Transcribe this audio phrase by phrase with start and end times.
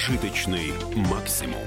[0.00, 0.72] Прожиточный
[1.10, 1.60] максимум.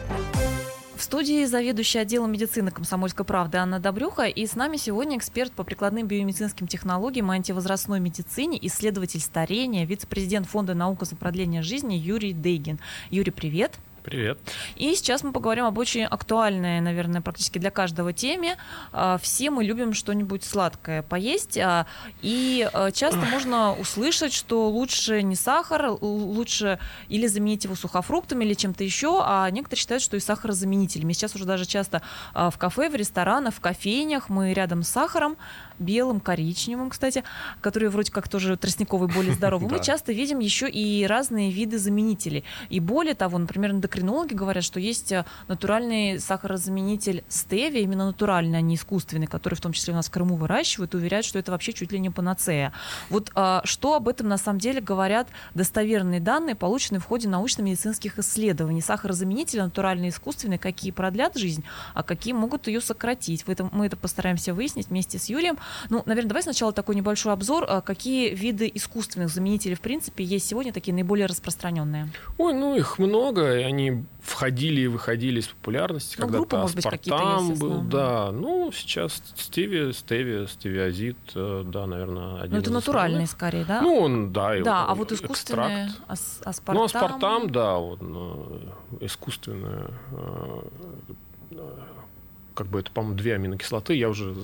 [0.95, 4.23] В студии заведующая отделом медицины комсомольской правды Анна Добрюха.
[4.23, 10.47] И с нами сегодня эксперт по прикладным биомедицинским технологиям и антивозрастной медицине, исследователь старения, вице-президент
[10.47, 12.79] Фонда наука за продление жизни Юрий Дейгин.
[13.11, 13.77] Юрий, привет.
[14.03, 14.37] Привет.
[14.75, 18.57] И сейчас мы поговорим об очень актуальной, наверное, практически для каждого теме.
[18.91, 21.87] А, все мы любим что-нибудь сладкое поесть, а,
[22.21, 28.55] и а, часто можно услышать, что лучше не сахар, лучше или заменить его сухофруктами или
[28.55, 31.13] чем-то еще, а некоторые считают, что и сахарозаменителями.
[31.13, 32.01] Сейчас уже даже часто
[32.33, 35.37] в кафе, в ресторанах, в кофейнях мы рядом с сахаром,
[35.79, 37.23] белым, коричневым, кстати,
[37.61, 42.43] которые вроде как тоже тростниковый более здоровый, мы часто видим еще и разные виды заменителей.
[42.69, 48.61] И более того, например, эндокринологи говорят, что есть э, натуральный сахарозаменитель стевия, именно натуральный, а
[48.61, 51.51] не искусственный, который в том числе у нас в Крыму выращивают, и уверяют, что это
[51.51, 52.73] вообще чуть ли не панацея.
[53.09, 58.19] Вот а, что об этом на самом деле говорят достоверные данные, полученные в ходе научно-медицинских
[58.19, 58.81] исследований.
[58.81, 63.43] Сахарозаменители натуральные, искусственные, какие продлят жизнь, а какие могут ее сократить.
[63.43, 65.57] В этом, мы это постараемся выяснить вместе с Юрием.
[65.89, 67.65] Ну, наверное, давай сначала такой небольшой обзор.
[67.67, 72.09] А какие виды искусственных заменителей, в принципе, есть сегодня такие наиболее распространенные?
[72.37, 76.15] Ой, ну их много, они входили и выходили из популярности.
[76.19, 78.31] Ну, Когда-то Аспартам был, да.
[78.31, 83.81] Ну, сейчас стеви, стеви, стевиазид, э, да, наверное, один Ну, это натуральный скорее, да?
[83.81, 84.59] Ну, он, да.
[84.63, 86.75] Да, а вот искусственный аспартам?
[86.75, 87.99] Ну, аспартам, да, вот,
[89.01, 89.89] искусственное
[92.53, 93.95] как бы это, по-моему, две аминокислоты.
[93.95, 94.35] Я уже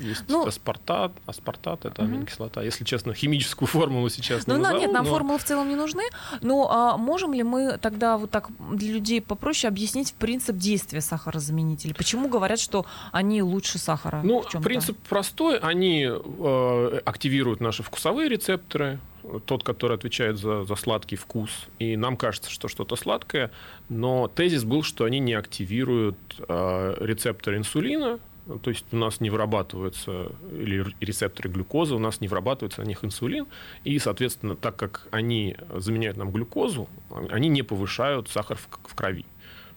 [0.00, 2.10] есть ну, аспартат, аспартат это угу.
[2.10, 2.62] аминокислота.
[2.62, 5.10] Если честно, химическую формулу сейчас ну, не назову, Нет, нам но...
[5.10, 6.02] формулы в целом не нужны.
[6.40, 11.94] Но а можем ли мы тогда вот так для людей попроще объяснить принцип действия сахарозаменителей?
[11.94, 14.20] Почему говорят, что они лучше сахара?
[14.22, 15.58] Ну, принцип простой.
[15.58, 18.98] Они э, активируют наши вкусовые рецепторы,
[19.46, 21.68] тот, который отвечает за, за сладкий вкус.
[21.78, 23.50] И нам кажется, что что-то сладкое,
[23.88, 26.16] но тезис был, что они не активируют
[26.48, 28.18] э, рецепторы инсулина,
[28.62, 33.02] то есть у нас не вырабатываются, или рецепторы глюкозы, у нас не вырабатывается на них
[33.04, 33.46] инсулин,
[33.84, 36.88] и, соответственно, так как они заменяют нам глюкозу,
[37.30, 39.24] они не повышают сахар в, в крови.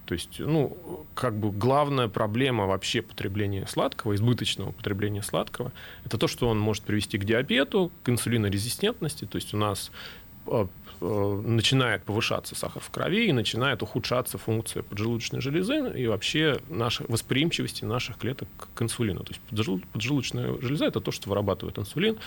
[0.08, 5.74] То есть, ну, как бы главная проблема вообще потребления сладкого, избыточного потребления сладкого,
[6.06, 9.26] это то, что он может привести к диабету, к инсулинорезистентности.
[9.26, 9.92] То есть у нас
[11.00, 17.86] начинает повышаться сахар в крови и начинает ухудшаться функция поджелудочной железы и вообще нашей восприимчивости
[17.86, 19.24] наших клеток к инсулину.
[19.24, 19.42] То есть
[19.94, 22.18] поджелудочная железа– это то, что вырабатывает инсулин.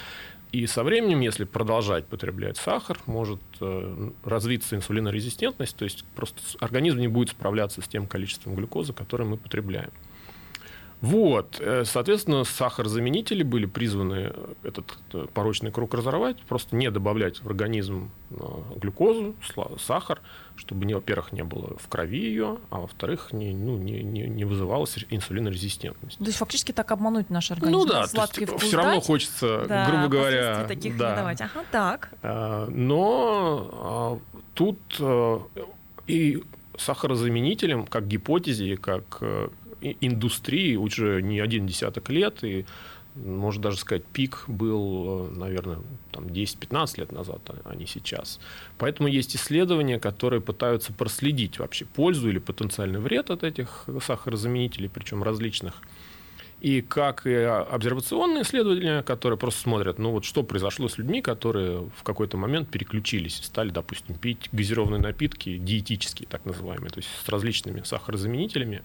[0.53, 6.98] И со временем, если продолжать потреблять сахар, может э, развиться инсулинорезистентность, то есть просто организм
[6.98, 9.91] не будет справляться с тем количеством глюкозы, которое мы потребляем.
[11.00, 14.84] Вот, э, соответственно, сахарозаменители были призваны этот
[15.14, 18.34] э, порочный круг разорвать, просто не добавлять в организм э,
[18.76, 19.34] глюкозу,
[19.78, 20.20] сахар,
[20.56, 24.44] чтобы, не, во-первых, не было в крови ее, а во-вторых, не, ну, не, не, не
[24.44, 26.18] вызывалась инсулинорезистентность.
[26.18, 27.78] То есть фактически так обмануть наш организм?
[27.78, 30.64] Ну да, Сладкий то есть, все равно хочется, да, грубо говоря...
[30.64, 31.10] таких да.
[31.10, 31.40] не давать.
[31.40, 32.10] Ага, так.
[32.68, 34.20] Но
[34.52, 34.78] тут
[36.06, 36.42] и
[36.76, 39.22] сахарозаменителем, как гипотезе, как
[39.80, 42.66] индустрии уже не один десяток лет, и
[43.14, 45.78] можно даже сказать, пик был, наверное,
[46.12, 48.38] там 10-15 лет назад, а не сейчас.
[48.78, 55.22] Поэтому есть исследования, которые пытаются проследить вообще пользу или потенциальный вред от этих сахарозаменителей, причем
[55.22, 55.74] различных.
[56.60, 61.88] И как и обсервационные исследования, которые просто смотрят, ну вот что произошло с людьми, которые
[61.97, 67.08] в какой-то момент переключились и стали, допустим, пить газированные напитки, диетические так называемые, то есть
[67.24, 68.82] с различными сахарозаменителями,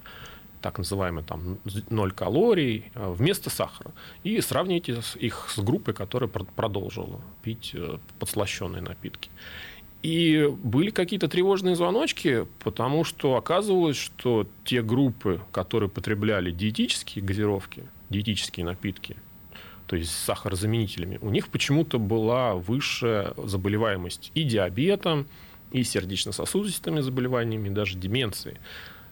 [0.66, 1.60] так называемый там
[1.92, 3.92] 0 калорий, э, вместо сахара.
[4.24, 9.30] И сравните их с группой, которая продолжила пить э, подслащенные напитки.
[10.02, 17.84] И были какие-то тревожные звоночки, потому что оказывалось, что те группы, которые потребляли диетические газировки,
[18.10, 19.18] диетические напитки,
[19.86, 25.28] то есть с сахарозаменителями, у них почему-то была высшая заболеваемость и диабетом,
[25.72, 28.58] и сердечно-сосудистыми заболеваниями, и даже деменцией.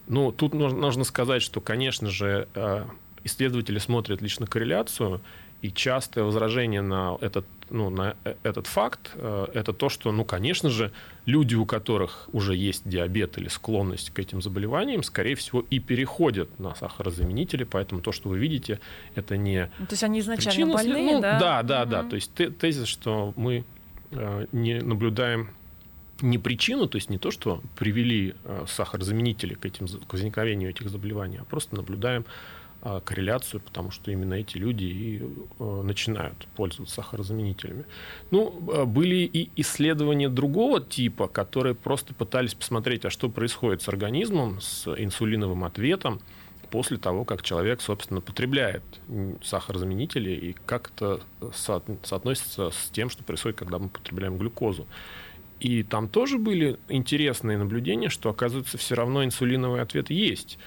[0.08, 2.86] Ну, тут нужно сказать, что, конечно же, э,
[3.24, 5.22] исследователи смотрят лишь на корреляцию,
[5.62, 10.26] и частое возражение на этот, ну, на э, этот факт э,– это то, что, ну,
[10.26, 10.92] конечно же,
[11.26, 16.60] люди, у которых уже есть диабет или склонность к этим заболеваниям, скорее всего, и переходят
[16.60, 18.82] на сахарозаменители, поэтому то, что вы видите,
[19.16, 21.40] это не ну, То есть они изначально причина, больные, ну, да?
[21.40, 21.92] Да, да, угу.
[21.92, 22.04] да.
[22.04, 23.64] То есть тезис, что мы
[24.52, 25.50] не наблюдаем
[26.22, 30.90] не причину, то есть не то, что привели э, сахарозаменители к, этим, к возникновению этих
[30.90, 32.26] заболеваний, а просто наблюдаем
[32.86, 37.86] а, корреляцию, потому что именно эти люди и э, начинают пользоваться сахарозаменителями.
[38.30, 43.88] Ну, а, были и исследования другого типа, которые просто пытались посмотреть, а что происходит с
[43.88, 46.20] организмом, с инсулиновым ответом
[46.72, 48.84] после того, как человек, собственно, потребляет
[49.42, 51.22] сахарозаменители и как это
[51.54, 54.88] соотносится с тем, что происходит, когда мы потребляем глюкозу.
[55.64, 60.60] И там тоже были интересные наблюдения, что, оказывается, все равно инсулиновый ответ есть.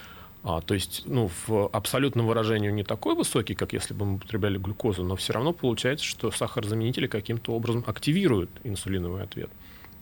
[0.43, 4.57] А, то есть, ну, в абсолютном выражении не такой высокий, как если бы мы употребляли
[4.57, 9.51] глюкозу, но все равно получается, что сахарозаменители каким-то образом активируют инсулиновый ответ.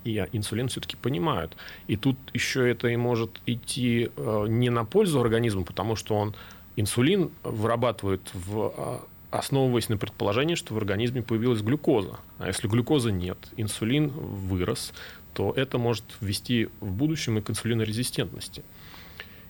[0.05, 1.56] И инсулин все-таки понимают.
[1.88, 6.37] И тут еще это и может идти э, не на пользу организму, потому что он
[6.76, 9.05] инсулин вырабатывает в а,
[9.38, 12.19] основываясь на предположении, что в организме появилась глюкоза.
[12.38, 14.92] А если глюкозы нет, инсулин вырос,
[15.34, 18.62] то это может ввести в будущем и к инсулинорезистентности.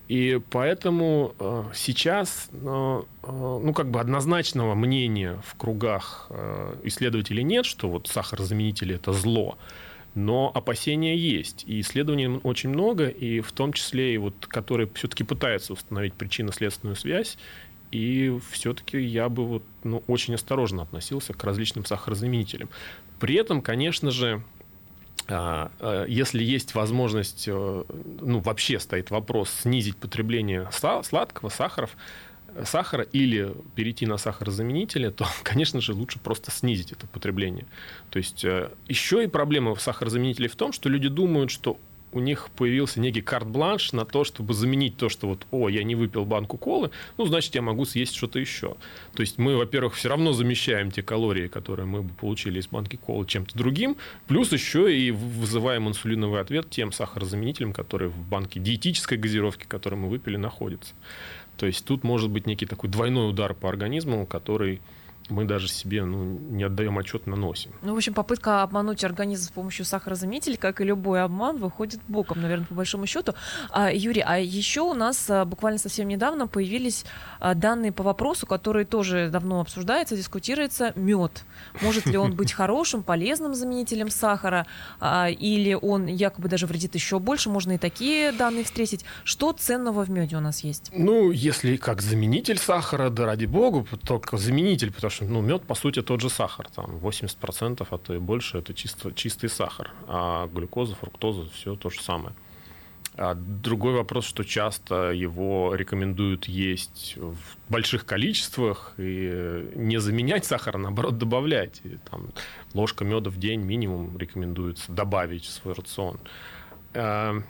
[0.08, 6.30] И поэтому э, сейчас, э, э, ну, как бы однозначного мнения в кругах
[6.82, 9.56] исследователей нет, что вот сахарозаменители– это зло.
[10.14, 11.64] Но опасения есть.
[11.66, 16.96] И исследований очень много, и в том числе и вот, которые все-таки пытаются установить причинно-следственную
[16.96, 17.36] связь.
[17.94, 22.68] И все-таки я бы вот, ну, очень осторожно относился к различным сахарозаменителям.
[23.20, 24.42] При этом, конечно же,
[25.28, 27.84] а, а, если есть возможность, э,
[28.20, 30.68] ну, вообще стоит вопрос снизить потребление
[31.04, 31.96] сладкого, сахаров,
[32.64, 37.66] сахара или перейти на сахарозаменители, то, конечно же, лучше просто снизить это потребление.
[38.10, 41.78] То есть э, еще и проблема в сахарозаменителей в том, что люди думают, что
[42.14, 45.94] у них появился некий карт-бланш на то, чтобы заменить то, что вот, о, я не
[45.94, 48.76] выпил банку колы, ну, значит, я могу съесть что-то еще.
[49.14, 52.96] То есть мы, во-первых, все равно замещаем те калории, которые мы бы получили из банки
[52.96, 53.96] колы чем-то другим,
[54.28, 60.08] плюс еще и вызываем инсулиновый ответ тем сахарозаменителям, которые в банке диетической газировки, которые мы
[60.08, 60.94] выпили, находятся.
[61.56, 64.80] То есть тут может быть некий такой двойной удар по организму, который
[65.30, 67.72] мы даже себе ну, не отдаем отчет, наносим.
[67.82, 72.42] Ну, в общем, попытка обмануть организм с помощью сахарозаменителей, как и любой обман, выходит боком,
[72.42, 73.34] наверное, по большому счету.
[73.70, 77.04] А, Юрий, а еще у нас а, буквально совсем недавно появились
[77.40, 81.44] а, данные по вопросу, который тоже давно обсуждается, дискутируется, мед.
[81.80, 84.66] Может ли он быть хорошим, полезным заменителем сахара,
[85.00, 89.04] а, или он якобы даже вредит еще больше, можно и такие данные встретить.
[89.24, 90.90] Что ценного в меде у нас есть?
[90.92, 95.74] Ну, если как заменитель сахара, да ради богу, только заменитель, потому что ну, мед, по
[95.74, 96.68] сути, тот же сахар.
[96.74, 99.92] Там 80%, а то и больше, это чисто, чистый сахар.
[100.06, 102.34] А глюкоза, фруктоза, все то же самое.
[103.16, 107.36] А другой вопрос, что часто его рекомендуют есть в
[107.68, 111.80] больших количествах и не заменять сахар, а наоборот добавлять.
[111.84, 112.30] И, там,
[112.72, 116.18] ложка меда в день минимум рекомендуется добавить в свой рацион.
[116.94, 117.40] А,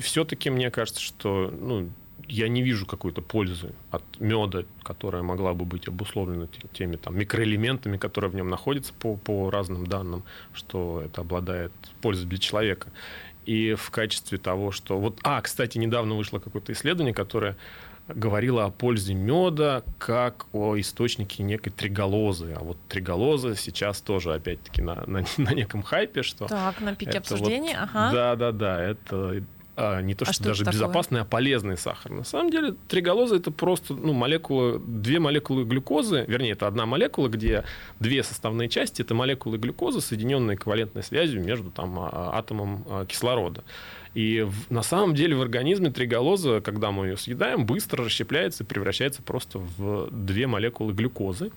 [0.00, 1.90] все-таки мне кажется, что ну,
[2.32, 7.98] я не вижу какой-то пользы от меда, которая могла бы быть обусловлена теми там, микроэлементами,
[7.98, 10.22] которые в нем находятся по, по разным данным,
[10.54, 12.88] что это обладает пользой для человека.
[13.44, 14.98] И в качестве того, что...
[14.98, 17.54] Вот, а, кстати, недавно вышло какое-то исследование, которое
[18.08, 22.54] говорило о пользе меда как о источнике некой триголозы.
[22.58, 26.46] А вот триголоза сейчас тоже, опять-таки, на, на, на неком хайпе, что...
[26.46, 28.12] Так, на пике обсуждения, вот, ага.
[28.12, 29.42] Да-да-да, это
[29.74, 32.12] а, не то, что, а что даже безопасный, а полезный сахар.
[32.12, 37.28] На самом деле триголоза это просто ну, молекулы, две молекулы глюкозы, вернее, это одна молекула,
[37.28, 37.64] где
[37.98, 43.64] две составные части, это молекулы глюкозы, соединенные ковалентной связью между там, а, атомом а, кислорода.
[44.12, 48.66] И в, на самом деле в организме триголоза, когда мы ее съедаем, быстро расщепляется и
[48.66, 51.50] превращается просто в две молекулы глюкозы.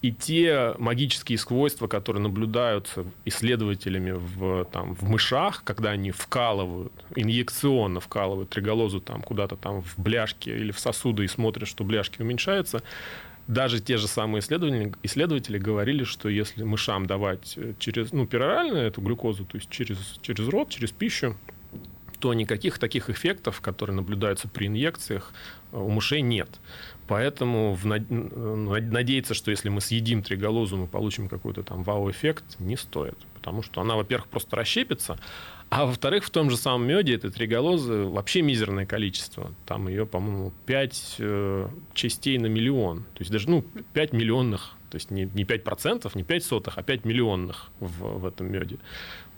[0.00, 7.98] И те магические свойства, которые наблюдаются исследователями в, там, в мышах, когда они вкалывают, инъекционно
[7.98, 12.82] вкалывают триголозу там, куда-то там в бляшки или в сосуды и смотрят, что бляшки уменьшаются,
[13.48, 19.00] даже те же самые исследователи, исследователи говорили, что если мышам давать через, ну, перорально эту
[19.00, 21.36] глюкозу, то есть через, через рот, через пищу,
[22.20, 25.32] то никаких таких эффектов, которые наблюдаются при инъекциях,
[25.72, 26.48] у мышей нет.
[27.06, 33.16] Поэтому в, надеяться, что если мы съедим триголозу, мы получим какой-то там вау-эффект, не стоит.
[33.34, 35.18] Потому что она, во-первых, просто расщепится,
[35.70, 39.52] а во-вторых, в том же самом меде этой триголозы вообще мизерное количество.
[39.66, 43.02] Там ее, по-моему, 5 э, частей на миллион.
[43.14, 46.82] То есть даже, ну, 5 миллионных, то есть не, не 5%, не 5 сотых, а
[46.82, 48.78] 5 миллионных в, в этом меде.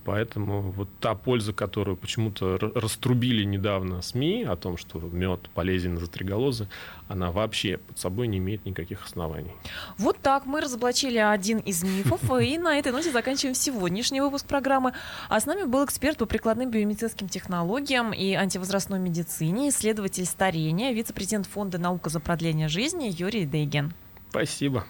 [0.05, 6.07] Поэтому вот та польза, которую почему-то раструбили недавно СМИ о том, что мед полезен за
[6.07, 6.69] триголозы,
[7.09, 9.53] она вообще под собой не имеет никаких оснований.
[9.99, 14.95] Вот так мы разоблачили один из мифов, и на этой ноте заканчиваем сегодняшний выпуск программы.
[15.29, 21.47] А с нами был эксперт по прикладным биомедицинским технологиям и антивозрастной медицине, исследователь старения, вице-президент
[21.47, 23.93] Фонда «Наука за продление жизни» Юрий Дейген.
[24.31, 24.87] Спасибо.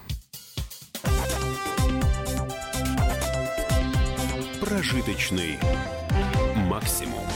[4.80, 5.58] Прожиточный
[6.56, 7.29] максимум.